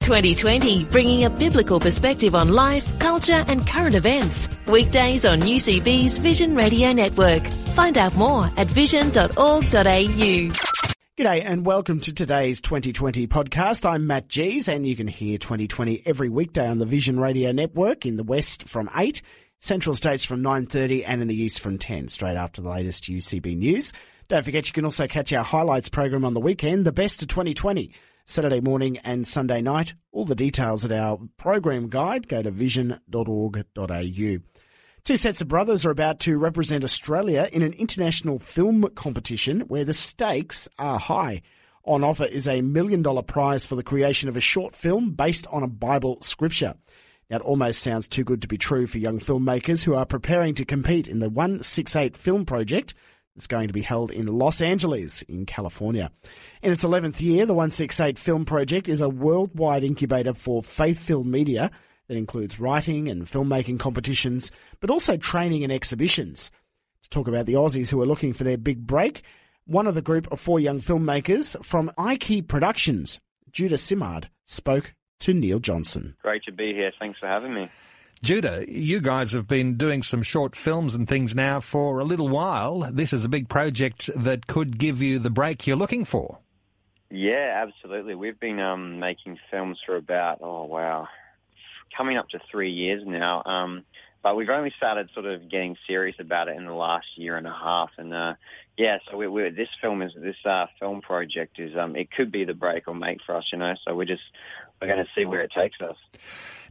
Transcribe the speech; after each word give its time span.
2020, 0.00 0.84
bringing 0.86 1.24
a 1.24 1.30
biblical 1.30 1.78
perspective 1.78 2.34
on 2.34 2.52
life, 2.54 2.98
culture, 2.98 3.44
and 3.46 3.66
current 3.66 3.94
events. 3.94 4.48
Weekdays 4.66 5.26
on 5.26 5.40
UCB's 5.40 6.16
Vision 6.18 6.56
Radio 6.56 6.90
Network. 6.92 7.46
Find 7.74 7.98
out 7.98 8.16
more 8.16 8.50
at 8.56 8.66
vision.org.au. 8.66 9.60
G'day 11.18 11.42
and 11.44 11.66
welcome 11.66 12.00
to 12.00 12.14
today's 12.14 12.62
2020 12.62 13.26
podcast. 13.26 13.84
I'm 13.84 14.06
Matt 14.06 14.28
Gees 14.28 14.68
and 14.68 14.86
you 14.88 14.96
can 14.96 15.06
hear 15.06 15.36
2020 15.36 16.02
every 16.06 16.30
weekday 16.30 16.66
on 16.66 16.78
the 16.78 16.86
Vision 16.86 17.20
Radio 17.20 17.52
Network 17.52 18.06
in 18.06 18.16
the 18.16 18.24
West 18.24 18.66
from 18.66 18.88
8, 18.96 19.20
Central 19.58 19.94
States 19.94 20.24
from 20.24 20.42
9.30 20.42 21.04
and 21.06 21.20
in 21.20 21.28
the 21.28 21.38
East 21.38 21.60
from 21.60 21.76
10, 21.76 22.08
straight 22.08 22.36
after 22.36 22.62
the 22.62 22.70
latest 22.70 23.04
UCB 23.04 23.54
news. 23.54 23.92
Don't 24.28 24.44
forget 24.44 24.66
you 24.66 24.72
can 24.72 24.86
also 24.86 25.06
catch 25.06 25.30
our 25.34 25.44
highlights 25.44 25.90
program 25.90 26.24
on 26.24 26.32
the 26.32 26.40
weekend, 26.40 26.86
the 26.86 26.92
best 26.92 27.20
of 27.20 27.28
2020. 27.28 27.92
Saturday 28.30 28.60
morning 28.60 28.96
and 28.98 29.26
Sunday 29.26 29.60
night. 29.60 29.94
All 30.12 30.24
the 30.24 30.36
details 30.36 30.84
at 30.84 30.92
our 30.92 31.18
program 31.36 31.88
guide. 31.88 32.28
Go 32.28 32.42
to 32.42 32.50
vision.org.au. 32.50 34.36
Two 35.02 35.16
sets 35.16 35.40
of 35.40 35.48
brothers 35.48 35.84
are 35.84 35.90
about 35.90 36.20
to 36.20 36.38
represent 36.38 36.84
Australia 36.84 37.48
in 37.52 37.62
an 37.62 37.72
international 37.72 38.38
film 38.38 38.88
competition 38.94 39.62
where 39.62 39.84
the 39.84 39.92
stakes 39.92 40.68
are 40.78 40.98
high. 40.98 41.42
On 41.84 42.04
offer 42.04 42.26
is 42.26 42.46
a 42.46 42.60
million 42.60 43.02
dollar 43.02 43.22
prize 43.22 43.66
for 43.66 43.74
the 43.74 43.82
creation 43.82 44.28
of 44.28 44.36
a 44.36 44.40
short 44.40 44.76
film 44.76 45.12
based 45.12 45.46
on 45.48 45.64
a 45.64 45.68
Bible 45.68 46.18
scripture. 46.20 46.74
Now, 47.30 47.38
it 47.38 47.42
almost 47.42 47.82
sounds 47.82 48.06
too 48.06 48.22
good 48.22 48.42
to 48.42 48.48
be 48.48 48.58
true 48.58 48.86
for 48.86 48.98
young 48.98 49.18
filmmakers 49.18 49.84
who 49.84 49.94
are 49.94 50.06
preparing 50.06 50.54
to 50.54 50.64
compete 50.64 51.08
in 51.08 51.18
the 51.18 51.30
168 51.30 52.16
film 52.16 52.44
project 52.46 52.94
it's 53.40 53.46
going 53.46 53.68
to 53.68 53.72
be 53.72 53.80
held 53.80 54.10
in 54.10 54.26
Los 54.26 54.60
Angeles, 54.60 55.22
in 55.22 55.46
California. 55.46 56.10
In 56.60 56.72
its 56.72 56.84
11th 56.84 57.22
year, 57.22 57.46
the 57.46 57.54
168 57.54 58.18
Film 58.18 58.44
Project 58.44 58.86
is 58.86 59.00
a 59.00 59.08
worldwide 59.08 59.82
incubator 59.82 60.34
for 60.34 60.62
faith-filled 60.62 61.26
media 61.26 61.70
that 62.08 62.18
includes 62.18 62.60
writing 62.60 63.08
and 63.08 63.24
filmmaking 63.24 63.80
competitions, 63.80 64.52
but 64.78 64.90
also 64.90 65.16
training 65.16 65.64
and 65.64 65.72
exhibitions. 65.72 66.50
To 67.04 67.08
talk 67.08 67.28
about 67.28 67.46
the 67.46 67.54
Aussies 67.54 67.88
who 67.90 68.02
are 68.02 68.06
looking 68.06 68.34
for 68.34 68.44
their 68.44 68.58
big 68.58 68.86
break, 68.86 69.22
one 69.64 69.86
of 69.86 69.94
the 69.94 70.02
group 70.02 70.30
of 70.30 70.38
four 70.38 70.60
young 70.60 70.82
filmmakers 70.82 71.56
from 71.64 71.90
iKey 71.96 72.46
Productions, 72.46 73.20
Judah 73.50 73.78
Simard, 73.78 74.28
spoke 74.44 74.94
to 75.20 75.32
Neil 75.32 75.60
Johnson. 75.60 76.14
Great 76.20 76.44
to 76.44 76.52
be 76.52 76.74
here. 76.74 76.92
Thanks 76.98 77.18
for 77.18 77.26
having 77.26 77.54
me. 77.54 77.70
Judah, 78.22 78.66
you 78.68 79.00
guys 79.00 79.32
have 79.32 79.48
been 79.48 79.78
doing 79.78 80.02
some 80.02 80.22
short 80.22 80.54
films 80.54 80.94
and 80.94 81.08
things 81.08 81.34
now 81.34 81.58
for 81.58 82.00
a 82.00 82.04
little 82.04 82.28
while. 82.28 82.80
This 82.92 83.14
is 83.14 83.24
a 83.24 83.30
big 83.30 83.48
project 83.48 84.10
that 84.14 84.46
could 84.46 84.78
give 84.78 85.00
you 85.00 85.18
the 85.18 85.30
break 85.30 85.66
you're 85.66 85.76
looking 85.76 86.04
for. 86.04 86.38
Yeah, 87.10 87.64
absolutely. 87.66 88.14
We've 88.14 88.38
been 88.38 88.60
um, 88.60 88.98
making 89.00 89.38
films 89.50 89.78
for 89.86 89.96
about, 89.96 90.40
oh, 90.42 90.64
wow, 90.64 91.08
coming 91.96 92.18
up 92.18 92.28
to 92.30 92.40
three 92.50 92.70
years 92.70 93.02
now. 93.06 93.42
Um, 93.46 93.84
but 94.22 94.36
we've 94.36 94.50
only 94.50 94.72
started 94.76 95.08
sort 95.14 95.24
of 95.24 95.50
getting 95.50 95.76
serious 95.86 96.16
about 96.20 96.48
it 96.48 96.56
in 96.56 96.66
the 96.66 96.74
last 96.74 97.06
year 97.16 97.38
and 97.38 97.46
a 97.46 97.52
half. 97.52 97.90
And 97.96 98.12
uh, 98.12 98.34
yeah, 98.76 98.98
so 99.10 99.16
we, 99.16 99.28
we, 99.28 99.48
this 99.48 99.70
film 99.80 100.02
is 100.02 100.12
this 100.14 100.36
uh, 100.44 100.66
film 100.78 101.00
project 101.00 101.58
is 101.58 101.74
um, 101.74 101.96
it 101.96 102.10
could 102.10 102.30
be 102.30 102.44
the 102.44 102.52
break 102.52 102.86
or 102.86 102.94
make 102.94 103.22
for 103.24 103.34
us, 103.34 103.46
you 103.50 103.56
know. 103.56 103.74
So 103.82 103.94
we're 103.94 104.04
just 104.04 104.22
we're 104.80 104.88
going 104.88 105.04
to 105.04 105.10
see 105.14 105.24
where 105.24 105.40
it 105.40 105.52
takes 105.52 105.80
us. 105.80 105.96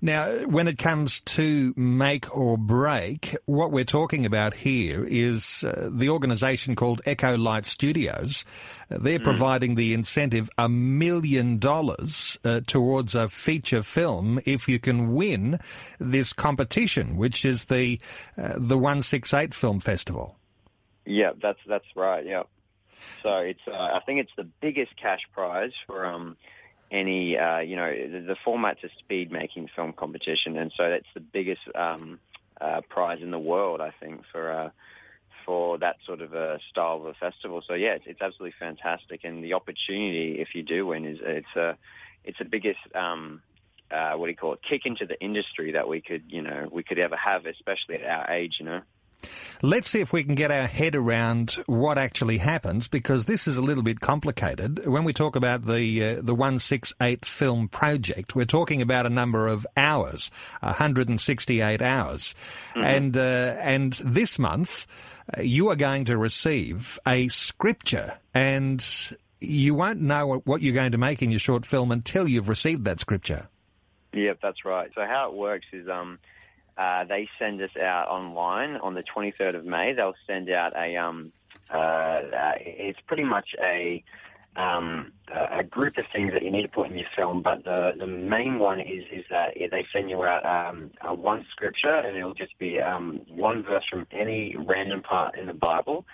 Now, 0.02 0.30
when 0.46 0.70
it 0.70 0.78
comes 0.78 1.20
to 1.22 1.74
make 1.76 2.36
or 2.36 2.58
break, 2.58 3.36
what 3.46 3.72
we're 3.72 3.84
talking 3.84 4.26
about 4.26 4.54
here 4.54 5.06
is 5.06 5.64
uh, 5.66 5.90
the 5.92 6.10
organisation 6.10 6.76
called 6.76 7.02
EchoLight 7.06 7.66
Studios. 7.66 8.46
Uh, 8.90 8.98
they're 9.02 9.20
mm. 9.20 9.26
providing 9.26 9.76
the 9.76 9.94
incentive 9.94 10.50
a 10.58 10.70
million 10.70 11.58
dollars 11.58 12.40
uh, 12.46 12.62
towards 12.66 13.14
a 13.14 13.28
feature 13.28 13.84
film 13.84 14.40
if 14.46 14.70
you 14.70 14.80
can 14.80 15.14
win 15.16 15.60
this 16.00 16.32
competition, 16.32 17.18
which 17.18 17.44
is 17.44 17.66
the 17.66 18.00
uh, 18.38 18.54
the 18.58 18.78
One 18.78 19.04
Six 19.04 19.34
Eight 19.34 19.54
Film 19.54 19.82
Festival. 19.82 20.38
Yeah, 21.06 21.32
that's 21.42 21.60
that's 21.68 21.88
right. 21.96 22.26
Yeah. 22.26 22.44
So 23.24 23.38
it's 23.38 23.68
uh, 23.68 23.74
I 23.76 24.00
think 24.06 24.22
it's 24.22 24.32
the 24.38 24.48
biggest 24.62 24.96
cash 24.96 25.22
prize 25.34 25.74
for 25.88 26.06
um 26.06 26.38
any, 26.92 27.38
uh, 27.38 27.60
you 27.60 27.76
know, 27.76 27.92
the, 27.92 28.20
the, 28.22 28.36
format's 28.44 28.84
a 28.84 28.90
speed 29.00 29.32
making 29.32 29.70
film 29.76 29.94
competition, 29.94 30.58
and 30.58 30.72
so 30.76 30.90
that's 30.90 31.06
the 31.14 31.20
biggest 31.20 31.62
um, 31.76 32.20
uh, 32.60 32.82
prize 32.90 33.20
in 33.22 33.32
the 33.32 33.40
world, 33.40 33.82
I 33.82 33.94
think, 34.00 34.22
for 34.32 34.52
uh, 34.52 34.70
for 35.46 35.78
that 35.80 35.98
sort 36.06 36.22
of 36.22 36.34
a 36.34 36.60
style 36.70 36.98
of 36.98 37.06
a 37.06 37.14
festival. 37.14 37.64
So 37.68 37.74
yeah, 37.74 37.94
it's, 37.94 38.06
it's 38.08 38.22
absolutely 38.22 38.56
fantastic, 38.60 39.24
and 39.24 39.44
the 39.44 39.54
opportunity, 39.54 40.40
if 40.40 40.50
you 40.56 40.64
do 40.64 40.88
win, 40.88 41.06
is 41.06 41.20
it's 41.22 41.56
a 41.56 41.78
it's 42.24 42.40
the 42.40 42.46
biggest. 42.46 42.80
Um, 42.96 43.42
uh, 43.92 44.14
what 44.14 44.28
do 44.28 44.32
you 44.32 44.38
call 44.38 44.54
it? 44.54 44.60
Kick 44.62 44.86
into 44.86 45.08
the 45.08 45.20
industry 45.20 45.72
that 45.72 45.88
we 45.88 46.00
could, 46.00 46.22
you 46.28 46.44
know, 46.44 46.70
we 46.72 46.84
could 46.84 47.00
ever 47.00 47.16
have, 47.16 47.48
especially 47.48 47.96
at 47.96 48.04
our 48.04 48.32
age, 48.32 48.58
you 48.60 48.66
know. 48.66 48.82
Let's 49.62 49.90
see 49.90 50.00
if 50.00 50.14
we 50.14 50.24
can 50.24 50.36
get 50.36 50.52
our 50.52 50.68
head 50.68 50.96
around 50.96 51.52
what 51.66 51.98
actually 51.98 52.38
happens 52.38 52.88
because 52.88 53.26
this 53.26 53.48
is 53.48 53.58
a 53.58 53.62
little 53.62 53.84
bit 53.84 54.00
complicated. 54.00 54.88
When 54.88 55.04
we 55.04 55.12
talk 55.12 55.36
about 55.36 55.66
the 55.66 56.04
uh, 56.04 56.16
the 56.22 56.34
168 56.34 57.26
film 57.26 57.68
project, 57.68 58.36
we're 58.36 58.46
talking 58.46 58.82
about 58.82 59.06
a 59.06 59.10
number 59.10 59.48
of 59.48 59.68
hours, 59.76 60.32
168 60.62 61.82
hours. 61.82 62.36
Mm-hmm. 62.70 62.84
And 62.84 63.18
uh, 63.18 63.56
and 63.60 63.94
this 64.06 64.40
month 64.40 64.88
uh, 65.38 65.42
you 65.42 65.70
are 65.70 65.76
going 65.76 66.06
to 66.06 66.18
receive 66.18 66.98
a 67.06 67.28
scripture 67.28 68.18
and 68.34 68.86
you 69.42 69.74
won't 69.76 70.02
know 70.02 70.42
what 70.46 70.62
you're 70.62 70.74
going 70.74 70.92
to 70.92 70.98
make 70.98 71.22
in 71.22 71.32
your 71.32 71.40
short 71.40 71.66
film 71.66 71.92
until 71.92 72.28
you've 72.28 72.50
received 72.50 72.86
that 72.86 73.00
scripture. 73.00 73.48
Yep, 74.14 74.40
that's 74.42 74.66
right. 74.66 74.90
So 74.96 75.02
how 75.02 75.30
it 75.30 75.36
works 75.36 75.66
is 75.72 75.88
um 75.88 76.20
uh, 76.80 77.04
they 77.04 77.28
send 77.38 77.62
us 77.62 77.76
out 77.76 78.08
online 78.08 78.78
on 78.78 78.94
the 78.94 79.04
23rd 79.04 79.56
of 79.56 79.66
May. 79.66 79.92
They'll 79.92 80.16
send 80.26 80.50
out 80.50 80.74
a 80.78 80.96
um, 80.96 81.34
uh, 81.70 81.78
uh, 81.78 82.54
it's 82.58 83.00
pretty 83.06 83.26
much 83.26 83.54
a 83.62 84.02
um, 84.56 85.12
a 85.52 85.64
group 85.64 85.98
of 85.98 86.08
things 86.08 86.32
that 86.34 86.42
you 86.42 86.52
need 86.52 86.64
to 86.64 86.70
put 86.70 86.90
in 86.90 86.98
your 86.98 87.08
film, 87.16 87.42
but 87.42 87.66
the 87.66 87.94
the 88.00 88.08
main 88.08 88.60
one 88.60 88.80
is 88.80 89.04
is 89.12 89.26
that 89.30 89.56
they 89.56 89.86
send 89.92 90.10
you 90.10 90.24
out 90.24 90.46
um, 90.46 90.92
one 91.18 91.46
scripture, 91.52 91.94
and 91.94 92.18
it'll 92.18 92.34
just 92.34 92.58
be 92.60 92.80
um, 92.80 93.22
one 93.28 93.62
verse 93.62 93.86
from 93.90 94.08
any 94.12 94.56
random 94.58 95.02
part 95.02 95.38
in 95.38 95.48
the 95.48 95.54
Bible, 95.54 96.06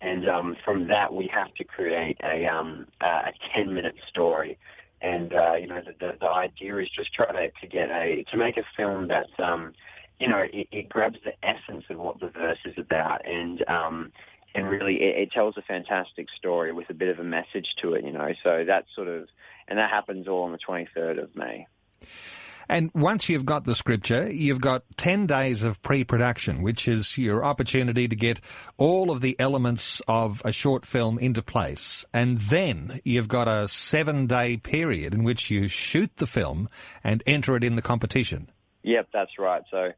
and 0.00 0.26
um, 0.26 0.56
from 0.64 0.88
that 0.88 1.12
we 1.12 1.26
have 1.26 1.52
to 1.54 1.64
create 1.64 2.18
a 2.24 2.46
um, 2.46 2.86
a 3.02 3.32
ten 3.54 3.74
minute 3.74 3.96
story. 4.08 4.58
And 5.02 5.34
uh, 5.34 5.54
you 5.54 5.66
know 5.66 5.82
the, 5.82 5.94
the, 6.00 6.16
the 6.18 6.28
idea 6.28 6.78
is 6.78 6.88
just 6.88 7.12
try 7.12 7.30
to, 7.30 7.50
to 7.60 7.66
get 7.66 7.90
a 7.90 8.24
to 8.30 8.38
make 8.38 8.56
a 8.56 8.64
film 8.74 9.08
that's 9.08 9.38
um, 9.38 9.74
you 10.20 10.28
know, 10.28 10.44
it, 10.52 10.68
it 10.70 10.88
grabs 10.88 11.18
the 11.24 11.32
essence 11.42 11.84
of 11.90 11.98
what 11.98 12.20
the 12.20 12.28
verse 12.28 12.58
is 12.64 12.74
about, 12.78 13.26
and 13.26 13.64
um, 13.68 14.12
and 14.54 14.68
really 14.68 14.96
it, 14.96 15.16
it 15.18 15.32
tells 15.32 15.56
a 15.56 15.62
fantastic 15.62 16.28
story 16.36 16.72
with 16.72 16.88
a 16.90 16.94
bit 16.94 17.08
of 17.08 17.18
a 17.18 17.24
message 17.24 17.74
to 17.82 17.94
it, 17.94 18.04
you 18.04 18.12
know. 18.12 18.32
So 18.42 18.64
that's 18.66 18.86
sort 18.94 19.08
of, 19.08 19.28
and 19.68 19.78
that 19.78 19.90
happens 19.90 20.28
all 20.28 20.44
on 20.44 20.52
the 20.52 20.58
23rd 20.58 21.22
of 21.22 21.34
May. 21.34 21.66
And 22.68 22.90
once 22.94 23.28
you've 23.28 23.44
got 23.44 23.64
the 23.64 23.74
scripture, 23.74 24.30
you've 24.30 24.60
got 24.60 24.84
10 24.96 25.26
days 25.26 25.62
of 25.62 25.82
pre-production, 25.82 26.62
which 26.62 26.88
is 26.88 27.18
your 27.18 27.44
opportunity 27.44 28.08
to 28.08 28.16
get 28.16 28.40
all 28.78 29.10
of 29.10 29.20
the 29.20 29.38
elements 29.38 30.00
of 30.08 30.40
a 30.44 30.52
short 30.52 30.86
film 30.86 31.18
into 31.18 31.42
place. 31.42 32.04
And 32.14 32.38
then 32.38 33.00
you've 33.04 33.28
got 33.28 33.48
a 33.48 33.68
seven 33.68 34.26
day 34.26 34.56
period 34.56 35.12
in 35.12 35.24
which 35.24 35.50
you 35.50 35.68
shoot 35.68 36.16
the 36.16 36.26
film 36.26 36.68
and 37.02 37.22
enter 37.26 37.54
it 37.56 37.64
in 37.64 37.76
the 37.76 37.82
competition. 37.82 38.50
Yep, 38.84 39.08
that's 39.12 39.38
right. 39.38 39.62
So 39.70 39.92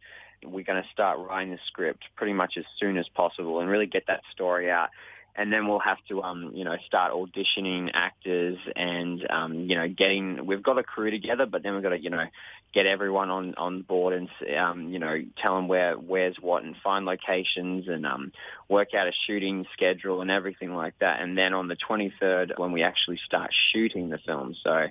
we're 0.44 0.64
going 0.64 0.82
to 0.82 0.88
start 0.92 1.18
writing 1.18 1.50
the 1.52 1.58
script 1.66 2.04
pretty 2.16 2.32
much 2.32 2.54
as 2.56 2.64
soon 2.78 2.96
as 2.96 3.08
possible 3.08 3.60
and 3.60 3.68
really 3.68 3.86
get 3.86 4.04
that 4.06 4.22
story 4.32 4.70
out. 4.70 4.88
And 5.36 5.52
then 5.52 5.68
we'll 5.68 5.78
have 5.78 5.98
to, 6.08 6.22
um, 6.22 6.52
you 6.54 6.64
know, 6.64 6.76
start 6.86 7.12
auditioning 7.12 7.90
actors 7.92 8.56
and, 8.74 9.26
um, 9.30 9.54
you 9.54 9.76
know, 9.76 9.86
getting. 9.86 10.46
We've 10.46 10.62
got 10.62 10.78
a 10.78 10.82
crew 10.82 11.10
together, 11.10 11.44
but 11.44 11.62
then 11.62 11.74
we've 11.74 11.82
got 11.82 11.90
to, 11.90 12.00
you 12.00 12.10
know, 12.10 12.24
get 12.72 12.86
everyone 12.86 13.30
on 13.30 13.54
on 13.56 13.82
board 13.82 14.14
and, 14.14 14.56
um, 14.56 14.88
you 14.88 14.98
know, 14.98 15.22
tell 15.36 15.54
them 15.56 15.68
where 15.68 15.94
where's 15.94 16.36
what 16.40 16.64
and 16.64 16.74
find 16.82 17.04
locations 17.04 17.86
and 17.86 18.06
um, 18.06 18.32
work 18.68 18.94
out 18.94 19.08
a 19.08 19.12
shooting 19.26 19.66
schedule 19.74 20.22
and 20.22 20.30
everything 20.30 20.74
like 20.74 20.98
that. 21.00 21.20
And 21.20 21.36
then 21.36 21.52
on 21.52 21.68
the 21.68 21.76
23rd, 21.76 22.58
when 22.58 22.72
we 22.72 22.82
actually 22.82 23.18
start 23.24 23.50
shooting 23.72 24.08
the 24.08 24.18
film, 24.18 24.54
so. 24.64 24.88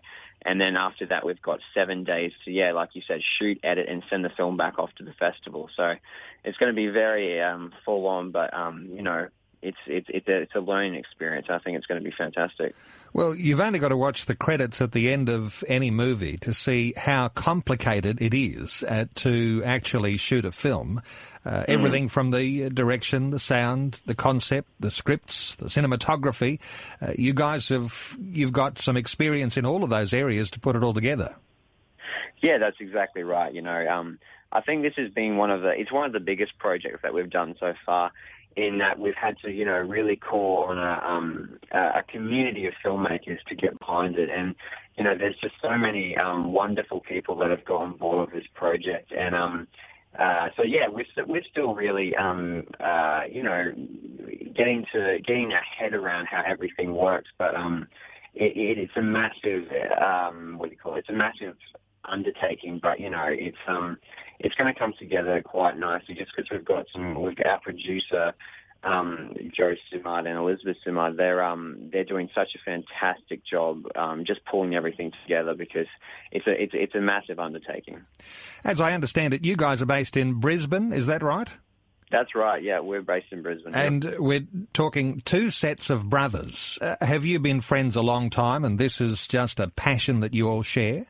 And 0.48 0.62
then 0.62 0.75
after 0.77 1.07
that, 1.07 1.25
we've 1.25 1.41
got 1.41 1.59
seven 1.74 2.03
days 2.03 2.31
to, 2.44 2.51
yeah, 2.51 2.71
like 2.71 2.89
you 2.94 3.01
said, 3.07 3.21
shoot, 3.39 3.59
edit, 3.63 3.89
and 3.89 4.03
send 4.12 4.24
the 4.24 4.30
film 4.30 4.57
back 4.57 4.77
off 4.77 4.94
to 4.98 5.03
the 5.03 5.13
festival. 5.13 5.71
So 5.75 5.95
it's 6.44 6.57
going 6.59 6.71
to 6.71 6.75
be 6.75 6.86
very 6.86 7.41
um, 7.41 7.74
full 7.83 8.06
on, 8.06 8.30
but 8.30 8.53
um, 8.53 8.91
you 8.94 9.01
know, 9.01 9.27
it's 9.61 9.77
it's 9.87 10.07
it's 10.09 10.27
a, 10.27 10.41
it's 10.41 10.55
a 10.55 10.59
learning 10.59 10.95
experience. 10.95 11.47
I 11.49 11.59
think 11.59 11.77
it's 11.77 11.85
going 11.85 12.01
to 12.01 12.09
be 12.09 12.15
fantastic. 12.15 12.75
Well, 13.13 13.33
you've 13.35 13.59
only 13.59 13.79
got 13.79 13.89
to 13.89 13.97
watch 13.97 14.25
the 14.25 14.35
credits 14.35 14.81
at 14.81 14.91
the 14.91 15.11
end 15.11 15.29
of 15.29 15.63
any 15.67 15.89
movie 15.89 16.37
to 16.39 16.53
see 16.53 16.93
how 16.97 17.29
complicated 17.29 18.21
it 18.21 18.33
is 18.33 18.83
uh, 18.83 19.05
to 19.15 19.61
actually 19.65 20.17
shoot 20.17 20.45
a 20.45 20.51
film. 20.51 21.01
Uh, 21.45 21.61
mm. 21.61 21.65
Everything 21.67 22.09
from 22.09 22.31
the 22.31 22.69
direction, 22.69 23.31
the 23.31 23.39
sound, 23.39 24.01
the 24.05 24.15
concept, 24.15 24.69
the 24.79 24.91
scripts, 24.91 25.55
the 25.55 25.65
cinematography. 25.65 26.59
Uh, 27.01 27.13
you 27.17 27.33
guys 27.33 27.69
have 27.69 28.17
you've 28.21 28.53
got 28.53 28.79
some 28.79 28.97
experience 28.97 29.57
in 29.57 29.65
all 29.65 29.83
of 29.83 29.89
those 29.89 30.13
areas 30.13 30.51
to 30.51 30.59
put 30.59 30.75
it 30.75 30.83
all 30.83 30.93
together. 30.93 31.35
Yeah, 32.41 32.57
that's 32.57 32.77
exactly 32.79 33.23
right. 33.23 33.53
You 33.53 33.61
know, 33.61 33.87
um, 33.87 34.19
I 34.51 34.61
think 34.61 34.83
this 34.83 34.93
has 34.97 35.09
been 35.11 35.37
one 35.37 35.51
of 35.51 35.61
the 35.61 35.69
it's 35.69 35.91
one 35.91 36.05
of 36.05 36.13
the 36.13 36.19
biggest 36.19 36.57
projects 36.57 36.99
that 37.03 37.13
we've 37.13 37.29
done 37.29 37.55
so 37.59 37.73
far 37.85 38.11
in 38.55 38.77
that 38.77 38.97
we've 38.97 39.15
had 39.15 39.37
to, 39.39 39.51
you 39.51 39.65
know, 39.65 39.77
really 39.77 40.15
call 40.15 40.65
on 40.69 40.77
a, 40.77 41.01
um, 41.05 41.59
a 41.71 42.03
community 42.03 42.65
of 42.67 42.73
filmmakers 42.83 43.43
to 43.47 43.55
get 43.55 43.77
behind 43.79 44.17
it. 44.17 44.29
And, 44.29 44.55
you 44.97 45.03
know, 45.03 45.15
there's 45.17 45.35
just 45.37 45.55
so 45.61 45.77
many 45.77 46.15
um, 46.17 46.53
wonderful 46.53 47.01
people 47.01 47.35
that 47.37 47.49
have 47.49 47.65
got 47.65 47.81
on 47.81 47.97
board 47.97 48.31
with 48.31 48.43
this 48.43 48.49
project. 48.53 49.11
And 49.11 49.35
um, 49.35 49.67
uh, 50.17 50.49
so, 50.55 50.63
yeah, 50.63 50.87
we're, 50.87 51.05
we're 51.27 51.43
still 51.43 51.75
really, 51.75 52.15
um, 52.15 52.63
uh, 52.79 53.23
you 53.29 53.43
know, 53.43 53.73
getting 54.55 54.85
to 54.93 55.19
getting 55.25 55.51
our 55.51 55.61
head 55.77 55.93
around 55.93 56.27
how 56.27 56.43
everything 56.47 56.93
works. 56.95 57.29
But 57.37 57.55
um, 57.55 57.87
it, 58.33 58.55
it, 58.55 58.77
it's 58.77 58.95
a 58.95 59.01
massive, 59.01 59.65
um, 60.01 60.57
what 60.57 60.69
do 60.69 60.75
you 60.75 60.79
call 60.81 60.95
it? 60.95 60.99
It's 60.99 61.09
a 61.09 61.13
massive 61.13 61.55
undertaking, 62.05 62.79
but 62.81 62.99
you 62.99 63.09
know, 63.09 63.25
it's 63.27 63.57
um, 63.67 63.97
it's 64.39 64.55
going 64.55 64.73
to 64.73 64.77
come 64.77 64.93
together 64.97 65.41
quite 65.41 65.77
nicely 65.77 66.15
just 66.15 66.31
because 66.35 66.49
we've 66.49 66.65
got 66.65 66.87
some, 66.91 67.21
we've 67.21 67.35
got 67.35 67.45
our 67.47 67.59
producer, 67.59 68.33
um, 68.85 69.33
Joe 69.51 69.75
Simard 69.89 70.27
and 70.27 70.37
Elizabeth 70.37 70.77
Simard, 70.83 71.17
they're 71.17 71.43
um, 71.43 71.89
they're 71.91 72.03
doing 72.03 72.29
such 72.35 72.55
a 72.55 72.59
fantastic 72.59 73.43
job 73.43 73.85
um, 73.95 74.25
just 74.25 74.45
pulling 74.45 74.75
everything 74.75 75.11
together 75.23 75.55
because 75.55 75.87
it's 76.31 76.45
a 76.45 76.61
it's, 76.61 76.73
it's 76.75 76.95
a 76.95 77.01
massive 77.01 77.39
undertaking. 77.39 78.01
As 78.63 78.79
I 78.79 78.93
understand 78.93 79.33
it, 79.33 79.43
you 79.43 79.55
guys 79.55 79.81
are 79.81 79.87
based 79.87 80.15
in 80.15 80.35
Brisbane, 80.35 80.93
is 80.93 81.07
that 81.07 81.23
right? 81.23 81.49
That's 82.11 82.35
right. 82.35 82.61
Yeah, 82.61 82.81
we're 82.81 83.01
based 83.01 83.31
in 83.31 83.41
Brisbane. 83.41 83.73
And 83.73 84.03
yeah. 84.03 84.11
we're 84.19 84.47
talking 84.73 85.21
two 85.21 85.49
sets 85.49 85.89
of 85.89 86.07
brothers. 86.07 86.77
Uh, 86.79 86.95
have 87.01 87.25
you 87.25 87.39
been 87.39 87.61
friends 87.61 87.95
a 87.95 88.03
long 88.03 88.29
time, 88.29 88.63
and 88.63 88.77
this 88.77 89.01
is 89.01 89.27
just 89.27 89.59
a 89.59 89.69
passion 89.69 90.19
that 90.19 90.35
you 90.35 90.47
all 90.47 90.61
share? 90.61 91.07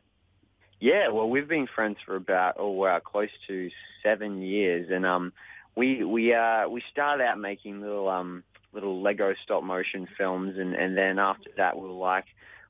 Yeah, 0.80 1.08
well, 1.08 1.28
we've 1.28 1.48
been 1.48 1.66
friends 1.74 1.96
for 2.04 2.16
about 2.16 2.56
oh 2.58 2.70
wow, 2.70 2.98
close 2.98 3.30
to 3.48 3.70
seven 4.02 4.42
years, 4.42 4.88
and 4.90 5.06
um, 5.06 5.32
we 5.74 6.04
we 6.04 6.34
uh 6.34 6.68
we 6.68 6.82
started 6.92 7.24
out 7.24 7.38
making 7.38 7.80
little 7.80 8.08
um 8.08 8.44
little 8.72 9.00
Lego 9.00 9.34
stop 9.42 9.62
motion 9.62 10.06
films, 10.18 10.58
and 10.58 10.74
and 10.74 10.96
then 10.96 11.18
after 11.18 11.50
that 11.56 11.78
we 11.78 11.88
were 11.88 11.94
like, 11.94 12.26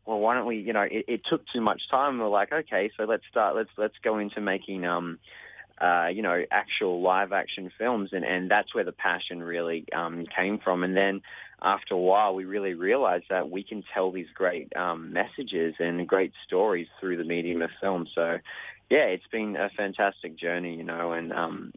well, 0.07 0.19
why 0.21 0.35
don't 0.35 0.47
we? 0.47 0.59
You 0.59 0.73
know, 0.73 0.83
it, 0.83 1.05
it 1.09 1.21
took 1.29 1.43
too 1.49 1.61
much 1.61 1.83
time. 1.91 2.15
We 2.19 2.25
we're 2.25 2.31
like, 2.31 2.53
okay, 2.53 2.91
so 2.97 3.05
let's 3.05 3.25
start. 3.29 3.57
Let's 3.57 3.71
let's 3.77 3.97
go 4.05 4.19
into 4.19 4.41
making 4.41 4.87
um 4.87 5.19
uh, 5.81 6.07
you 6.07 6.23
know, 6.23 6.43
actual 6.51 7.03
live 7.03 7.33
action 7.33 7.71
films, 7.77 8.11
and, 8.13 8.25
and 8.25 8.51
that's 8.51 8.75
where 8.75 8.85
the 8.85 8.93
passion 8.93 9.43
really 9.43 9.85
um, 9.95 10.25
came 10.35 10.59
from. 10.59 10.83
And 10.85 10.97
then 10.97 11.21
after 11.63 11.95
a 11.95 11.99
while, 11.99 12.35
we 12.35 12.45
really 12.45 12.75
realized 12.75 13.27
that 13.31 13.51
we 13.51 13.63
can 13.63 13.83
tell 13.95 14.13
these 14.13 14.27
great 14.35 14.75
um, 14.77 15.13
messages 15.13 15.75
and 15.79 16.07
great 16.07 16.33
stories 16.47 16.87
through 17.01 17.17
the 17.17 17.25
medium 17.25 17.63
of 17.63 17.71
film. 17.81 18.07
So 18.15 18.39
yeah, 18.91 19.07
it's 19.07 19.27
been 19.33 19.57
a 19.57 19.69
fantastic 19.71 20.37
journey, 20.37 20.77
you 20.77 20.85
know, 20.85 21.13
and 21.13 21.33
um, 21.33 21.73